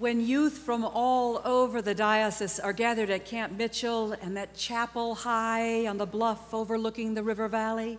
When 0.00 0.26
youth 0.26 0.56
from 0.56 0.82
all 0.82 1.42
over 1.44 1.82
the 1.82 1.94
diocese 1.94 2.58
are 2.58 2.72
gathered 2.72 3.10
at 3.10 3.26
Camp 3.26 3.52
Mitchell 3.52 4.12
and 4.12 4.34
that 4.34 4.56
chapel 4.56 5.14
high 5.14 5.86
on 5.86 5.98
the 5.98 6.06
bluff 6.06 6.54
overlooking 6.54 7.12
the 7.12 7.22
river 7.22 7.48
valley, 7.48 7.98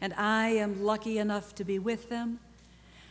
and 0.00 0.14
I 0.14 0.50
am 0.50 0.84
lucky 0.84 1.18
enough 1.18 1.56
to 1.56 1.64
be 1.64 1.80
with 1.80 2.08
them, 2.08 2.38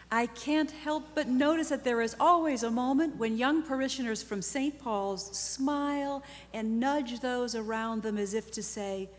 I 0.09 0.27
can't 0.27 0.71
help 0.71 1.03
but 1.15 1.27
notice 1.27 1.67
that 1.67 1.83
there 1.83 1.99
is 2.01 2.15
always 2.17 2.63
a 2.63 2.71
moment 2.71 3.17
when 3.17 3.37
young 3.37 3.61
parishioners 3.61 4.23
from 4.23 4.41
St. 4.41 4.79
Paul's 4.79 5.37
smile 5.37 6.23
and 6.53 6.79
nudge 6.79 7.19
those 7.19 7.55
around 7.55 8.03
them 8.03 8.17
as 8.17 8.33
if 8.33 8.51
to 8.51 8.63
say, 8.63 9.09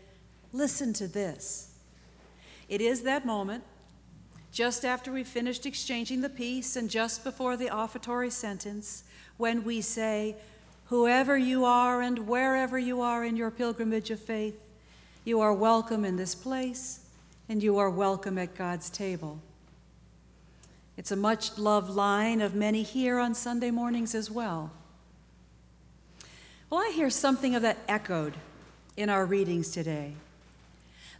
Listen 0.51 0.93
to 0.93 1.07
this. 1.07 1.75
It 2.67 2.81
is 2.81 3.03
that 3.03 3.23
moment, 3.27 3.65
just 4.51 4.83
after 4.83 5.11
we've 5.11 5.27
finished 5.27 5.67
exchanging 5.67 6.21
the 6.21 6.29
peace 6.29 6.75
and 6.75 6.89
just 6.89 7.23
before 7.23 7.55
the 7.55 7.69
offertory 7.69 8.31
sentence, 8.31 9.03
when 9.41 9.63
we 9.63 9.81
say, 9.81 10.35
Whoever 10.85 11.35
you 11.35 11.65
are 11.65 11.99
and 12.01 12.27
wherever 12.27 12.77
you 12.77 13.01
are 13.01 13.25
in 13.25 13.35
your 13.35 13.49
pilgrimage 13.49 14.11
of 14.11 14.19
faith, 14.19 14.61
you 15.25 15.41
are 15.41 15.53
welcome 15.53 16.05
in 16.05 16.15
this 16.15 16.35
place 16.35 16.99
and 17.49 17.63
you 17.63 17.77
are 17.79 17.89
welcome 17.89 18.37
at 18.37 18.55
God's 18.55 18.89
table. 18.89 19.39
It's 20.95 21.11
a 21.11 21.15
much 21.15 21.57
loved 21.57 21.89
line 21.89 22.39
of 22.39 22.53
many 22.53 22.83
here 22.83 23.17
on 23.17 23.33
Sunday 23.33 23.71
mornings 23.71 24.13
as 24.13 24.29
well. 24.29 24.71
Well, 26.69 26.81
I 26.81 26.91
hear 26.93 27.09
something 27.09 27.55
of 27.55 27.63
that 27.63 27.77
echoed 27.87 28.35
in 28.95 29.09
our 29.09 29.25
readings 29.25 29.71
today. 29.71 30.13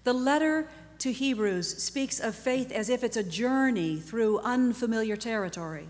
The 0.03 0.13
letter 0.13 0.67
to 0.99 1.11
Hebrews 1.11 1.81
speaks 1.81 2.19
of 2.19 2.35
faith 2.35 2.71
as 2.71 2.89
if 2.89 3.03
it's 3.03 3.17
a 3.17 3.23
journey 3.23 3.97
through 3.97 4.39
unfamiliar 4.39 5.15
territory. 5.15 5.87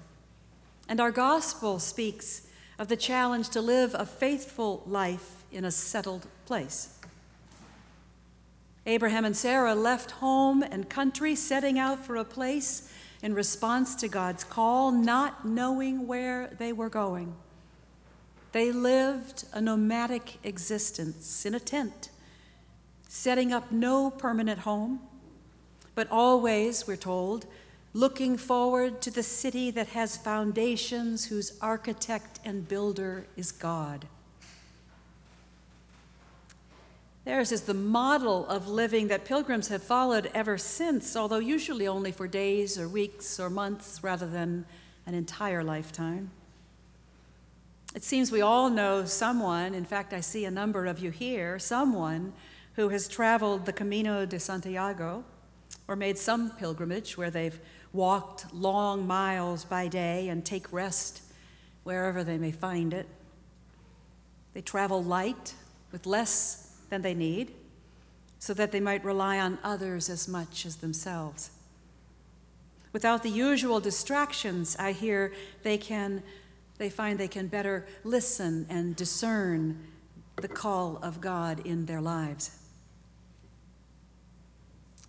And 0.92 1.00
our 1.00 1.12
gospel 1.12 1.80
speaks 1.80 2.42
of 2.78 2.90
the 2.90 2.98
challenge 2.98 3.48
to 3.52 3.62
live 3.62 3.96
a 3.98 4.06
faithful 4.06 4.84
life 4.86 5.46
in 5.50 5.64
a 5.64 5.72
settled 5.72 6.28
place. 6.46 7.00
Abraham 8.86 9.24
and 9.24 9.38
Sarah 9.38 9.74
left 9.74 10.12
home 10.12 10.62
and 10.62 10.90
country, 10.90 11.34
setting 11.34 11.80
out 11.80 12.06
for 12.06 12.18
a 12.18 12.26
place 12.26 12.92
in 13.24 13.34
response 13.34 13.96
to 13.96 14.10
God's 14.10 14.44
call, 14.44 14.92
not 14.92 15.48
knowing 15.48 16.08
where 16.08 16.48
they 16.60 16.74
were 16.74 16.90
going. 16.90 17.36
They 18.52 18.74
lived 18.74 19.46
a 19.54 19.62
nomadic 19.62 20.40
existence 20.44 21.46
in 21.46 21.56
a 21.56 21.60
tent, 21.62 22.10
setting 23.08 23.54
up 23.54 23.72
no 23.72 24.12
permanent 24.12 24.60
home, 24.60 25.00
but 25.96 26.12
always, 26.12 26.86
we're 26.86 26.98
told, 26.98 27.46
looking 27.94 28.38
forward 28.38 29.02
to 29.02 29.12
the 29.12 29.24
city 29.24 29.72
that 29.72 29.88
has 29.88 30.16
foundations, 30.18 31.26
whose 31.26 31.58
architect 31.62 32.40
and 32.46 32.68
builder 32.68 33.28
is 33.36 33.52
God. 33.52 34.08
Theirs 37.24 37.52
is 37.52 37.64
the 37.64 37.74
model 37.74 38.48
of 38.48 38.68
living 38.68 39.08
that 39.10 39.26
pilgrims 39.26 39.68
have 39.68 39.84
followed 39.84 40.32
ever 40.34 40.58
since, 40.58 41.16
although 41.16 41.38
usually 41.38 41.88
only 41.88 42.12
for 42.12 42.28
days 42.28 42.80
or 42.80 42.90
weeks 42.90 43.40
or 43.40 43.50
months 43.50 44.04
rather 44.04 44.26
than 44.26 44.66
an 45.06 45.14
entire 45.14 45.64
lifetime. 45.64 46.32
It 47.94 48.04
seems 48.04 48.32
we 48.32 48.42
all 48.42 48.70
know 48.70 49.06
someone, 49.06 49.76
in 49.76 49.86
fact, 49.86 50.14
I 50.14 50.22
see 50.22 50.46
a 50.46 50.52
number 50.52 50.86
of 50.86 51.00
you 51.00 51.12
here, 51.12 51.60
someone 51.60 52.34
who 52.76 52.90
has 52.90 53.08
traveled 53.08 53.66
the 53.66 53.74
Camino 53.74 54.26
de 54.26 54.40
Santiago 54.40 55.24
or 55.88 55.96
made 55.96 56.18
some 56.18 56.52
pilgrimage 56.52 57.18
where 57.18 57.30
they've 57.30 57.60
walked 57.94 58.54
long 58.54 59.06
miles 59.06 59.66
by 59.66 59.88
day 59.88 60.30
and 60.30 60.46
take 60.46 60.72
rest 60.72 61.22
wherever 61.84 62.24
they 62.24 62.38
may 62.38 62.52
find 62.52 62.94
it. 62.94 63.08
They 64.54 64.62
travel 64.62 65.04
light 65.04 65.56
with 65.92 66.06
less 66.06 66.78
than 66.90 67.02
they 67.02 67.14
need 67.14 67.54
so 68.40 68.54
that 68.54 68.72
they 68.72 68.80
might 68.80 69.04
rely 69.04 69.40
on 69.40 69.60
others 69.64 70.10
as 70.10 70.28
much 70.28 70.66
as 70.66 70.78
themselves. 70.78 71.52
Without 72.94 73.24
the 73.24 73.30
usual 73.30 73.80
distractions, 73.80 74.76
I 74.78 74.92
hear 74.92 75.34
they 75.64 75.78
can 75.78 76.24
they 76.78 76.90
find 76.90 77.20
they 77.20 77.28
can 77.28 77.46
better 77.46 77.86
listen 78.04 78.66
and 78.68 78.96
discern 78.96 79.80
the 80.38 80.48
call 80.48 80.98
of 81.04 81.22
God 81.22 81.64
in 81.64 81.86
their 81.86 82.02
lives. 82.02 82.58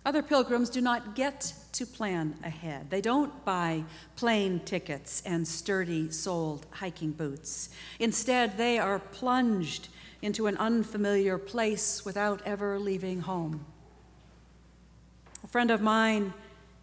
Other 0.05 0.21
pilgrims 0.21 0.69
do 0.69 0.81
not 0.81 1.15
get 1.15 1.53
to 1.73 1.85
plan 1.85 2.35
ahead. 2.43 2.89
They 2.89 2.99
don't 2.99 3.45
buy 3.45 3.85
plane 4.15 4.59
tickets 4.59 5.23
and 5.25 5.47
sturdy 5.47 6.11
soled 6.11 6.65
hiking 6.71 7.11
boots. 7.11 7.69
Instead, 7.99 8.57
they 8.57 8.77
are 8.77 8.99
plunged 8.99 9.87
into 10.21 10.47
an 10.47 10.57
unfamiliar 10.57 11.37
place 11.37 12.03
without 12.03 12.41
ever 12.45 12.79
leaving 12.79 13.21
home. 13.21 13.65
A 15.43 15.47
friend 15.47 15.71
of 15.71 15.81
mine 15.81 16.33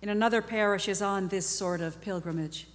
in 0.00 0.09
another 0.09 0.41
parish 0.41 0.88
is 0.88 1.03
on 1.03 1.28
this 1.28 1.47
sort 1.47 1.82
of 1.82 2.00
pilgrimage. 2.00 2.69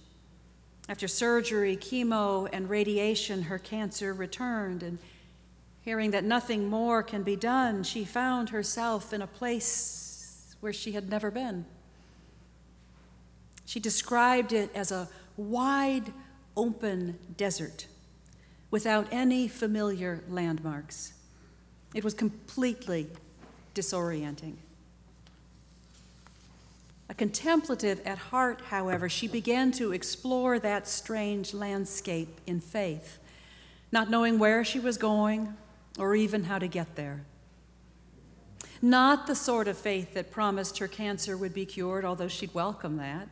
After 0.88 1.08
surgery, 1.08 1.76
chemo, 1.76 2.48
and 2.52 2.70
radiation, 2.70 3.42
her 3.42 3.58
cancer 3.58 4.14
returned, 4.14 4.84
and 4.84 4.98
hearing 5.80 6.12
that 6.12 6.22
nothing 6.22 6.68
more 6.68 7.02
can 7.02 7.24
be 7.24 7.34
done, 7.34 7.82
she 7.82 8.04
found 8.04 8.50
herself 8.50 9.12
in 9.12 9.22
a 9.22 9.26
place 9.26 10.05
where 10.60 10.72
she 10.72 10.92
had 10.92 11.08
never 11.08 11.30
been. 11.30 11.64
She 13.64 13.80
described 13.80 14.52
it 14.52 14.70
as 14.74 14.92
a 14.92 15.08
wide 15.36 16.12
open 16.56 17.18
desert 17.36 17.86
without 18.70 19.06
any 19.10 19.48
familiar 19.48 20.22
landmarks. 20.28 21.12
It 21.94 22.04
was 22.04 22.14
completely 22.14 23.08
disorienting. 23.74 24.54
A 27.08 27.14
contemplative 27.14 28.00
at 28.04 28.18
heart, 28.18 28.60
however, 28.68 29.08
she 29.08 29.28
began 29.28 29.70
to 29.72 29.92
explore 29.92 30.58
that 30.58 30.88
strange 30.88 31.54
landscape 31.54 32.40
in 32.46 32.60
faith, 32.60 33.18
not 33.92 34.10
knowing 34.10 34.38
where 34.38 34.64
she 34.64 34.80
was 34.80 34.98
going 34.98 35.54
or 35.98 36.16
even 36.16 36.44
how 36.44 36.58
to 36.58 36.66
get 36.66 36.96
there. 36.96 37.22
Not 38.82 39.26
the 39.26 39.34
sort 39.34 39.68
of 39.68 39.78
faith 39.78 40.14
that 40.14 40.30
promised 40.30 40.78
her 40.78 40.88
cancer 40.88 41.36
would 41.36 41.54
be 41.54 41.64
cured, 41.64 42.04
although 42.04 42.28
she'd 42.28 42.54
welcome 42.54 42.96
that, 42.98 43.28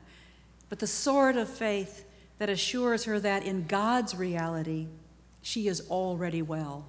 but 0.68 0.78
the 0.78 0.86
sort 0.86 1.36
of 1.36 1.48
faith 1.48 2.04
that 2.38 2.48
assures 2.48 3.04
her 3.04 3.20
that 3.20 3.44
in 3.44 3.66
God's 3.66 4.14
reality, 4.14 4.88
she 5.42 5.68
is 5.68 5.88
already 5.90 6.42
well. 6.42 6.86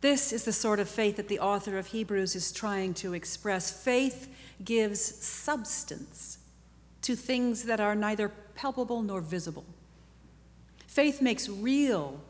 This 0.00 0.32
is 0.32 0.44
the 0.44 0.52
sort 0.52 0.80
of 0.80 0.88
faith 0.88 1.16
that 1.16 1.28
the 1.28 1.40
author 1.40 1.76
of 1.76 1.88
Hebrews 1.88 2.34
is 2.34 2.52
trying 2.52 2.94
to 2.94 3.12
express. 3.12 3.70
Faith 3.70 4.32
gives 4.64 5.00
substance 5.00 6.38
to 7.02 7.16
things 7.16 7.64
that 7.64 7.80
are 7.80 7.94
neither 7.94 8.30
palpable 8.54 9.02
nor 9.02 9.20
visible. 9.20 9.64
Faith 10.86 11.20
makes 11.20 11.48
real, 11.48 12.20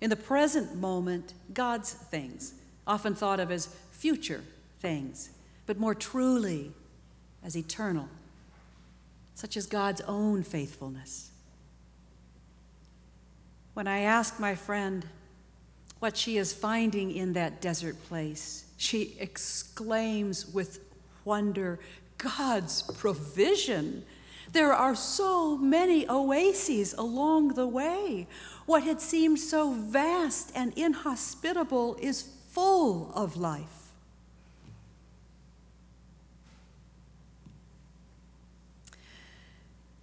in 0.00 0.10
the 0.10 0.16
present 0.16 0.76
moment, 0.76 1.34
God's 1.52 1.92
things 1.92 2.54
often 2.86 3.14
thought 3.14 3.40
of 3.40 3.50
as 3.50 3.66
future 3.90 4.42
things, 4.80 5.30
but 5.66 5.78
more 5.78 5.94
truly 5.94 6.72
as 7.44 7.56
eternal, 7.56 8.08
such 9.34 9.56
as 9.56 9.66
God's 9.66 10.00
own 10.02 10.42
faithfulness. 10.42 11.30
When 13.74 13.86
I 13.86 14.00
ask 14.00 14.38
my 14.38 14.54
friend 14.54 15.06
what 15.98 16.16
she 16.16 16.36
is 16.36 16.52
finding 16.52 17.12
in 17.12 17.32
that 17.34 17.60
desert 17.60 17.96
place, 18.04 18.64
she 18.76 19.16
exclaims 19.18 20.46
with 20.52 20.80
wonder, 21.24 21.78
God's 22.18 22.82
provision. 22.82 24.04
There 24.52 24.72
are 24.72 24.94
so 24.94 25.56
many 25.56 26.06
oases 26.08 26.92
along 26.94 27.54
the 27.54 27.66
way. 27.66 28.26
What 28.66 28.82
had 28.82 29.00
seemed 29.00 29.38
so 29.38 29.72
vast 29.72 30.52
and 30.54 30.76
inhospitable 30.76 31.96
is 32.00 32.28
full 32.52 33.10
of 33.14 33.36
life. 33.36 33.92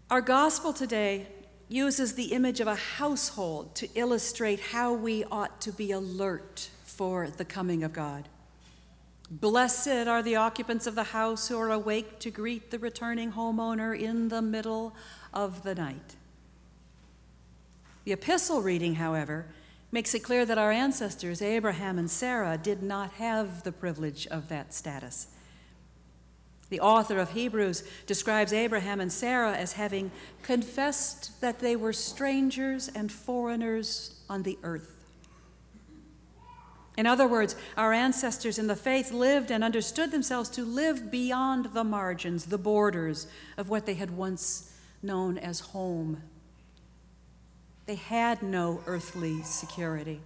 Our 0.10 0.22
gospel 0.22 0.74
today 0.74 1.28
uses 1.68 2.16
the 2.16 2.34
image 2.34 2.60
of 2.60 2.68
a 2.68 2.74
household 2.74 3.76
to 3.76 3.88
illustrate 3.94 4.60
how 4.60 4.92
we 4.92 5.24
ought 5.26 5.62
to 5.62 5.72
be 5.72 5.92
alert 5.92 6.72
for 6.84 7.30
the 7.30 7.46
coming 7.46 7.84
of 7.84 7.94
God. 7.94 8.28
Blessed 9.30 10.08
are 10.08 10.24
the 10.24 10.36
occupants 10.36 10.88
of 10.88 10.96
the 10.96 11.04
house 11.04 11.48
who 11.48 11.60
are 11.60 11.70
awake 11.70 12.18
to 12.22 12.32
greet 12.32 12.72
the 12.72 12.80
returning 12.80 13.34
homeowner 13.34 13.98
in 13.98 14.30
the 14.30 14.42
middle 14.42 14.96
of 15.32 15.62
the 15.62 15.76
night. 15.76 16.16
The 18.06 18.14
epistle 18.14 18.64
reading, 18.64 18.96
however, 18.96 19.46
makes 19.92 20.14
it 20.14 20.20
clear 20.20 20.46
that 20.46 20.58
our 20.58 20.72
ancestors, 20.72 21.42
Abraham 21.42 21.98
and 21.98 22.10
Sarah, 22.10 22.58
did 22.58 22.84
not 22.84 23.14
have 23.14 23.64
the 23.64 23.72
privilege 23.72 24.28
of 24.28 24.50
that 24.50 24.74
status. 24.74 25.28
The 26.70 26.80
author 26.80 27.18
of 27.18 27.32
Hebrews 27.32 27.84
describes 28.06 28.54
Abraham 28.54 29.00
and 29.00 29.12
Sarah 29.12 29.54
as 29.54 29.74
having 29.74 30.12
confessed 30.44 31.42
that 31.42 31.60
they 31.60 31.76
were 31.76 31.94
strangers 31.94 32.90
and 32.90 33.12
foreigners 33.12 34.22
on 34.30 34.44
the 34.44 34.60
earth. 34.62 34.96
In 36.96 37.08
other 37.08 37.28
words, 37.28 37.56
our 37.78 37.94
ancestors 37.94 38.60
in 38.60 38.68
the 38.68 38.76
faith 38.76 39.12
lived 39.12 39.52
and 39.52 39.64
understood 39.64 40.12
themselves 40.12 40.50
to 40.50 40.66
live 40.66 41.10
beyond 41.10 41.74
the 41.74 41.84
margins, 41.84 42.46
the 42.46 42.58
borders 42.58 43.26
of 43.58 43.70
what 43.70 43.86
they 43.86 43.94
had 43.94 44.12
once 44.12 44.74
known 45.02 45.38
as 45.38 45.62
home. 45.62 46.22
They 47.90 47.96
had 47.96 48.44
no 48.44 48.84
earthly 48.86 49.42
security. 49.42 50.22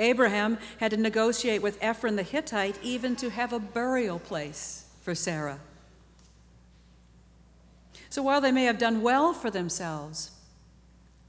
Abraham 0.00 0.58
had 0.80 0.90
to 0.90 0.96
negotiate 0.96 1.62
with 1.62 1.78
Ephron 1.80 2.16
the 2.16 2.24
Hittite 2.24 2.76
even 2.82 3.14
to 3.14 3.30
have 3.30 3.52
a 3.52 3.60
burial 3.60 4.18
place 4.18 4.86
for 5.02 5.14
Sarah. 5.14 5.60
So 8.10 8.20
while 8.20 8.40
they 8.40 8.50
may 8.50 8.64
have 8.64 8.78
done 8.78 9.00
well 9.00 9.32
for 9.32 9.48
themselves, 9.48 10.32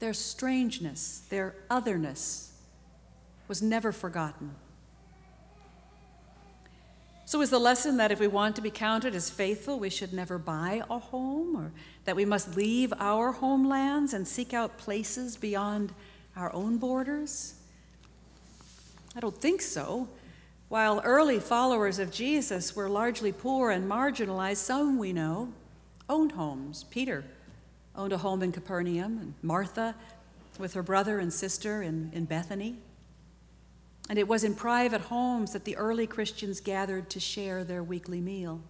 their 0.00 0.12
strangeness, 0.12 1.22
their 1.30 1.54
otherness, 1.70 2.52
was 3.46 3.62
never 3.62 3.92
forgotten. 3.92 4.56
So, 7.28 7.42
is 7.42 7.50
the 7.50 7.58
lesson 7.58 7.98
that 7.98 8.10
if 8.10 8.20
we 8.20 8.26
want 8.26 8.56
to 8.56 8.62
be 8.62 8.70
counted 8.70 9.14
as 9.14 9.28
faithful, 9.28 9.78
we 9.78 9.90
should 9.90 10.14
never 10.14 10.38
buy 10.38 10.82
a 10.88 10.98
home, 10.98 11.54
or 11.54 11.72
that 12.06 12.16
we 12.16 12.24
must 12.24 12.56
leave 12.56 12.90
our 12.98 13.32
homelands 13.32 14.14
and 14.14 14.26
seek 14.26 14.54
out 14.54 14.78
places 14.78 15.36
beyond 15.36 15.92
our 16.34 16.50
own 16.54 16.78
borders? 16.78 17.56
I 19.14 19.20
don't 19.20 19.36
think 19.36 19.60
so. 19.60 20.08
While 20.70 21.02
early 21.04 21.38
followers 21.38 21.98
of 21.98 22.10
Jesus 22.10 22.74
were 22.74 22.88
largely 22.88 23.32
poor 23.32 23.70
and 23.72 23.86
marginalized, 23.86 24.56
some 24.56 24.96
we 24.96 25.12
know 25.12 25.52
owned 26.08 26.32
homes. 26.32 26.84
Peter 26.84 27.24
owned 27.94 28.14
a 28.14 28.16
home 28.16 28.42
in 28.42 28.52
Capernaum, 28.52 29.18
and 29.18 29.34
Martha 29.42 29.94
with 30.58 30.72
her 30.72 30.82
brother 30.82 31.18
and 31.18 31.30
sister 31.30 31.82
in, 31.82 32.10
in 32.14 32.24
Bethany. 32.24 32.78
And 34.08 34.18
it 34.18 34.26
was 34.26 34.44
in 34.44 34.54
private 34.54 35.02
homes 35.02 35.52
that 35.52 35.64
the 35.64 35.76
early 35.76 36.06
Christians 36.06 36.60
gathered 36.60 37.10
to 37.10 37.20
share 37.20 37.62
their 37.64 37.82
weekly 37.82 38.20
meal. 38.20 38.60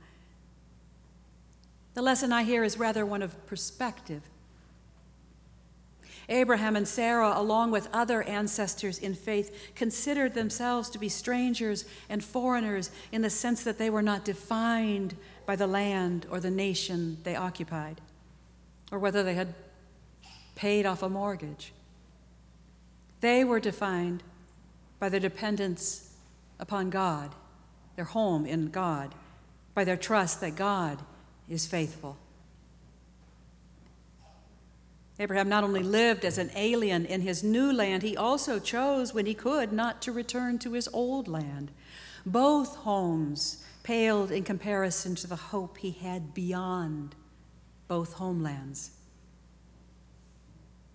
The 1.95 2.03
lesson 2.03 2.33
I 2.33 2.43
hear 2.43 2.65
is 2.65 2.79
rather 2.79 3.07
one 3.07 3.23
of 3.23 3.47
perspective. 3.47 4.23
Abraham 6.29 6.77
and 6.77 6.87
Sarah, 6.87 7.33
along 7.35 7.71
with 7.71 7.89
other 7.93 8.23
ancestors 8.23 8.99
in 8.99 9.15
faith, 9.15 9.73
considered 9.75 10.35
themselves 10.35 10.91
to 10.91 10.99
be 10.99 11.09
strangers 11.09 11.87
and 12.09 12.23
foreigners 12.23 12.91
in 13.13 13.23
the 13.23 13.31
sense 13.31 13.65
that 13.65 13.79
they 13.79 13.89
were 13.89 14.03
not 14.03 14.25
defined 14.25 15.17
by 15.47 15.57
the 15.57 15.67
land 15.67 16.27
or 16.31 16.39
the 16.39 16.51
nation 16.51 17.17
they 17.25 17.35
occupied, 17.35 18.03
or 18.93 18.99
whether 18.99 19.23
they 19.23 19.35
had 19.35 19.55
paid 20.55 20.85
off 20.85 21.03
a 21.03 21.09
mortgage. 21.09 21.73
They 23.21 23.43
were 23.43 23.61
defined 23.61 24.23
by 24.99 25.09
their 25.09 25.21
dependence 25.21 26.13
upon 26.59 26.91
God, 26.91 27.35
their 27.97 28.05
home 28.05 28.47
in 28.47 28.71
God, 28.71 29.15
by 29.75 29.85
their 29.85 29.97
trust 29.97 30.41
that 30.41 30.57
God 30.57 30.99
is 31.49 31.67
faithful. 31.67 32.17
Abraham 35.21 35.49
not 35.49 35.65
only 35.65 35.83
lived 35.83 36.25
as 36.25 36.39
an 36.39 36.51
alien 36.55 37.05
in 37.05 37.23
his 37.23 37.43
new 37.43 37.73
land, 37.73 38.03
he 38.03 38.17
also 38.17 38.61
chose, 38.61 39.13
when 39.13 39.27
he 39.27 39.35
could, 39.35 39.73
not 39.73 40.01
to 40.03 40.13
return 40.13 40.59
to 40.61 40.75
his 40.75 40.89
old 40.93 41.27
land. 41.27 41.73
Both 42.25 42.77
homes 42.77 43.65
paled 43.83 44.31
in 44.31 44.45
comparison 44.45 45.15
to 45.17 45.27
the 45.27 45.37
hope 45.37 45.79
he 45.79 45.91
had 45.91 46.35
beyond 46.35 47.17
both 47.89 48.13
homelands. 48.15 48.91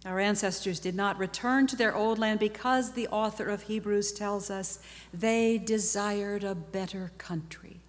Our 0.05 0.19
ancestors 0.19 0.79
did 0.79 0.95
not 0.95 1.17
return 1.17 1.65
to 1.67 1.75
their 1.75 1.95
old 1.95 2.19
land 2.19 2.39
because 2.39 2.91
the 2.91 3.07
author 3.07 3.47
of 3.47 3.63
Hebrews 3.63 4.11
tells 4.11 4.49
us 4.49 4.79
they 5.13 5.57
desired 5.57 6.43
a 6.43 6.55
better 6.55 7.11
country. 7.17 7.79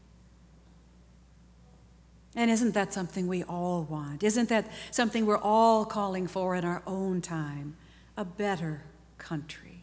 And 2.36 2.50
isn't 2.50 2.74
that 2.74 2.92
something 2.92 3.26
we 3.26 3.42
all 3.44 3.84
want? 3.84 4.22
Isn't 4.22 4.48
that 4.48 4.70
something 4.90 5.26
we're 5.26 5.38
all 5.38 5.84
calling 5.84 6.26
for 6.26 6.54
in 6.54 6.64
our 6.64 6.82
own 6.86 7.20
time? 7.20 7.76
A 8.16 8.24
better 8.24 8.82
country. 9.18 9.82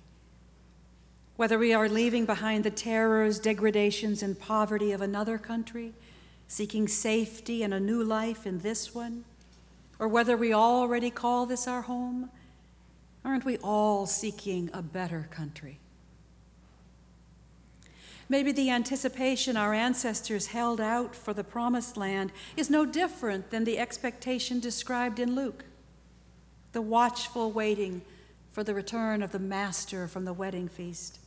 Whether 1.35 1.57
we 1.57 1.73
are 1.73 1.89
leaving 1.89 2.25
behind 2.25 2.63
the 2.63 2.71
terrors, 2.71 3.39
degradations, 3.39 4.21
and 4.21 4.39
poverty 4.39 4.91
of 4.91 5.01
another 5.01 5.37
country, 5.37 5.93
seeking 6.47 6.87
safety 6.87 7.63
and 7.63 7.73
a 7.73 7.79
new 7.79 8.03
life 8.03 8.45
in 8.45 8.59
this 8.59 8.93
one, 8.93 9.23
or 10.01 10.07
whether 10.07 10.35
we 10.35 10.51
already 10.51 11.11
call 11.11 11.45
this 11.45 11.67
our 11.67 11.83
home, 11.83 12.31
aren't 13.23 13.45
we 13.45 13.57
all 13.59 14.07
seeking 14.07 14.67
a 14.73 14.81
better 14.81 15.27
country? 15.29 15.77
Maybe 18.27 18.51
the 18.51 18.71
anticipation 18.71 19.55
our 19.55 19.75
ancestors 19.75 20.47
held 20.47 20.81
out 20.81 21.15
for 21.15 21.35
the 21.35 21.43
promised 21.43 21.97
land 21.97 22.31
is 22.57 22.67
no 22.67 22.83
different 22.83 23.51
than 23.51 23.63
the 23.63 23.77
expectation 23.77 24.59
described 24.59 25.19
in 25.19 25.35
Luke. 25.35 25.65
The 26.71 26.81
watchful 26.81 27.51
waiting 27.51 28.01
for 28.51 28.63
the 28.63 28.73
return 28.73 29.21
of 29.21 29.31
the 29.31 29.39
Master 29.39 30.07
from 30.07 30.25
the 30.25 30.33
wedding 30.33 30.67
feast, 30.67 31.19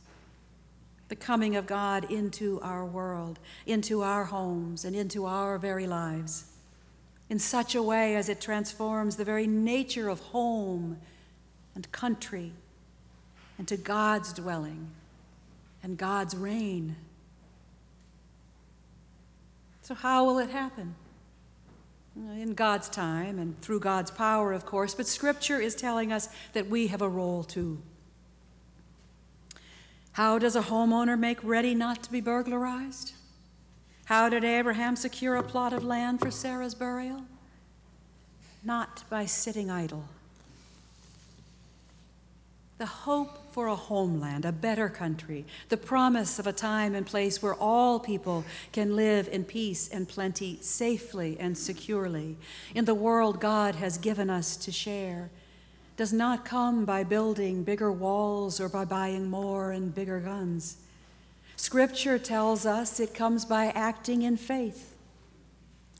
the 1.07 1.15
coming 1.15 1.55
of 1.55 1.65
God 1.65 2.11
into 2.11 2.59
our 2.61 2.83
world, 2.83 3.39
into 3.65 4.01
our 4.01 4.25
homes, 4.25 4.83
and 4.83 4.97
into 4.97 5.25
our 5.25 5.57
very 5.57 5.87
lives, 5.87 6.51
in 7.29 7.39
such 7.39 7.75
a 7.75 7.81
way 7.81 8.15
as 8.15 8.29
it 8.29 8.39
transforms 8.39 9.15
the 9.15 9.25
very 9.25 9.47
nature 9.47 10.09
of 10.09 10.19
home 10.19 10.97
and 11.73 11.91
country 11.91 12.53
into 13.57 13.77
God's 13.77 14.33
dwelling 14.33 14.91
and 15.81 15.97
God's 15.97 16.35
reign. 16.35 16.95
So, 19.81 19.93
how 19.93 20.25
will 20.25 20.39
it 20.39 20.49
happen? 20.49 20.95
In 22.15 22.53
God's 22.53 22.89
time 22.89 23.39
and 23.39 23.59
through 23.61 23.81
God's 23.81 24.09
power, 24.09 24.53
of 24.53 24.65
course, 24.65 24.95
but 24.95 25.05
Scripture 25.05 25.59
is 25.59 25.75
telling 25.75 26.13
us 26.13 26.29
that 26.53 26.67
we 26.67 26.87
have 26.87 27.01
a 27.01 27.09
role 27.09 27.43
too. 27.43 27.81
How 30.13 30.39
does 30.39 30.55
a 30.55 30.61
homeowner 30.61 31.19
make 31.19 31.43
ready 31.43 31.75
not 31.75 32.03
to 32.03 32.11
be 32.11 32.21
burglarized? 32.21 33.13
How 34.05 34.29
did 34.29 34.43
Abraham 34.43 34.95
secure 34.95 35.35
a 35.35 35.43
plot 35.43 35.73
of 35.73 35.83
land 35.83 36.19
for 36.19 36.29
Sarah's 36.29 36.75
burial? 36.75 37.23
Not 38.63 39.03
by 39.09 39.25
sitting 39.25 39.71
idle. 39.71 40.05
The 42.77 42.85
hope 42.85 43.51
for 43.51 43.67
a 43.67 43.75
homeland, 43.75 44.45
a 44.45 44.51
better 44.51 44.89
country, 44.89 45.45
the 45.69 45.77
promise 45.77 46.39
of 46.39 46.45
a 46.45 46.53
time 46.53 46.93
and 46.93 47.05
place 47.05 47.41
where 47.41 47.55
all 47.55 47.99
people 47.99 48.43
can 48.73 48.95
live 48.95 49.27
in 49.29 49.43
peace 49.43 49.87
and 49.87 50.07
plenty 50.07 50.59
safely 50.61 51.37
and 51.39 51.57
securely 51.57 52.37
in 52.75 52.85
the 52.85 52.93
world 52.93 53.39
God 53.39 53.75
has 53.75 53.97
given 53.97 54.29
us 54.29 54.55
to 54.57 54.71
share, 54.71 55.29
does 55.95 56.11
not 56.11 56.43
come 56.43 56.85
by 56.85 57.03
building 57.03 57.63
bigger 57.63 57.91
walls 57.91 58.59
or 58.59 58.67
by 58.67 58.83
buying 58.83 59.29
more 59.29 59.71
and 59.71 59.95
bigger 59.95 60.19
guns. 60.19 60.77
Scripture 61.55 62.19
tells 62.19 62.65
us 62.65 62.99
it 62.99 63.13
comes 63.13 63.45
by 63.45 63.67
acting 63.67 64.21
in 64.21 64.37
faith, 64.37 64.95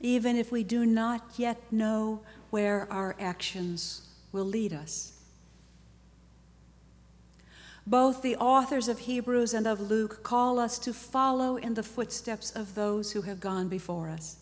even 0.00 0.36
if 0.36 0.52
we 0.52 0.62
do 0.62 0.84
not 0.84 1.22
yet 1.36 1.60
know 1.72 2.20
where 2.50 2.90
our 2.92 3.16
actions 3.18 4.02
will 4.32 4.44
lead 4.44 4.72
us. 4.72 5.12
Both 7.86 8.22
the 8.22 8.36
authors 8.36 8.88
of 8.88 9.00
Hebrews 9.00 9.54
and 9.54 9.66
of 9.66 9.80
Luke 9.80 10.22
call 10.24 10.58
us 10.58 10.78
to 10.80 10.92
follow 10.92 11.56
in 11.56 11.74
the 11.74 11.84
footsteps 11.84 12.50
of 12.50 12.74
those 12.74 13.12
who 13.12 13.22
have 13.22 13.38
gone 13.38 13.68
before 13.68 14.08
us, 14.08 14.36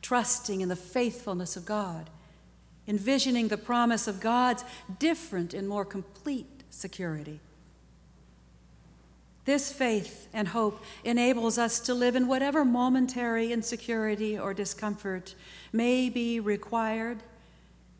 trusting 0.00 0.60
in 0.60 0.68
the 0.68 0.76
faithfulness 0.76 1.56
of 1.56 1.66
God, 1.66 2.08
envisioning 2.86 3.48
the 3.48 3.58
promise 3.58 4.06
of 4.06 4.20
God's 4.20 4.64
different 5.00 5.54
and 5.54 5.68
more 5.68 5.84
complete 5.84 6.62
security. 6.70 7.40
This 9.44 9.72
faith 9.72 10.28
and 10.32 10.48
hope 10.48 10.82
enables 11.04 11.58
us 11.58 11.80
to 11.80 11.94
live 11.94 12.16
in 12.16 12.26
whatever 12.26 12.64
momentary 12.64 13.52
insecurity 13.52 14.38
or 14.38 14.54
discomfort 14.54 15.34
may 15.72 16.08
be 16.08 16.40
required 16.40 17.22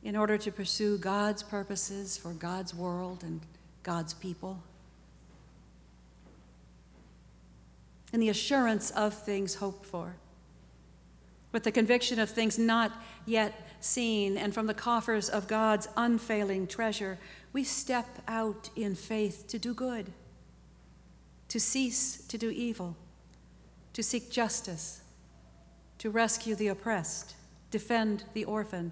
in 0.02 0.16
order 0.16 0.38
to 0.38 0.50
pursue 0.50 0.96
God's 0.98 1.42
purposes 1.42 2.16
for 2.16 2.32
God's 2.32 2.74
world 2.74 3.22
and 3.22 3.40
God's 3.82 4.14
people. 4.14 4.62
and 8.14 8.22
the 8.22 8.28
assurance 8.28 8.92
of 8.92 9.12
things 9.12 9.56
hoped 9.56 9.84
for. 9.84 10.14
With 11.50 11.64
the 11.64 11.72
conviction 11.72 12.20
of 12.20 12.30
things 12.30 12.56
not 12.56 12.92
yet 13.26 13.68
seen, 13.80 14.36
and 14.38 14.54
from 14.54 14.68
the 14.68 14.72
coffers 14.72 15.28
of 15.28 15.48
God's 15.48 15.88
unfailing 15.96 16.68
treasure, 16.68 17.18
we 17.52 17.64
step 17.64 18.06
out 18.28 18.70
in 18.76 18.94
faith 18.94 19.48
to 19.48 19.58
do 19.58 19.74
good, 19.74 20.12
to 21.54 21.61
cease 21.61 22.16
to 22.26 22.37
do 22.37 22.50
evil, 22.50 22.96
to 23.92 24.02
seek 24.02 24.28
justice, 24.28 25.02
to 25.99 26.11
rescue 26.11 26.56
the 26.56 26.66
oppressed, 26.66 27.37
defend 27.70 28.25
the 28.34 28.44
orphan, 28.44 28.90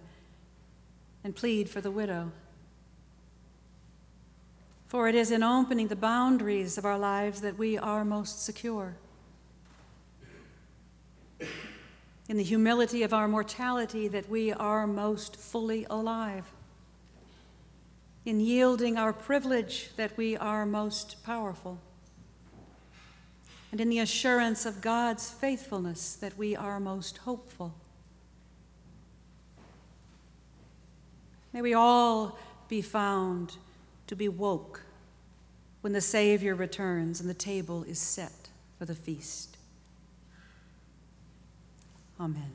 and 1.25 1.35
plead 1.35 1.69
for 1.69 1.81
the 1.81 1.91
widow. 1.91 2.31
For 4.87 5.09
it 5.09 5.17
is 5.17 5.33
in 5.33 5.43
opening 5.43 5.89
the 5.89 5.97
boundaries 5.97 6.79
of 6.79 6.85
our 6.85 6.97
lives 6.97 7.41
that 7.41 7.59
we 7.59 7.79
are 7.79 8.05
most 8.05 8.45
secure. 8.45 8.95
In 12.29 12.37
the 12.37 12.45
humility 12.45 13.03
of 13.03 13.13
our 13.13 13.27
mortality, 13.27 14.07
that 14.07 14.29
we 14.29 14.53
are 14.53 14.87
most 14.87 15.35
fully 15.35 15.85
alive. 15.91 16.45
In 18.25 18.39
yielding 18.39 18.97
our 18.97 19.13
privilege, 19.13 19.91
that 19.97 20.17
we 20.17 20.37
are 20.37 20.65
most 20.65 21.25
powerful. 21.25 21.81
And 23.73 23.81
in 23.81 23.89
the 23.89 23.99
assurance 24.01 24.67
of 24.67 24.83
God's 24.83 25.31
faithfulness, 25.31 26.15
that 26.17 26.37
we 26.37 26.55
are 26.55 26.79
most 26.79 27.19
hopeful. 27.19 27.75
May 31.55 31.63
we 31.63 31.75
all 31.75 32.39
be 32.69 32.83
found 32.83 33.57
to 34.07 34.15
be 34.15 34.29
woke 34.29 34.83
when 35.81 35.95
the 35.95 36.01
Savior 36.03 36.55
returns 36.55 37.21
and 37.21 37.29
the 37.29 37.35
table 37.35 37.83
is 37.85 37.99
set 37.99 38.51
for 38.79 38.85
the 38.85 38.95
feast. 38.95 39.57
Amen. 42.21 42.53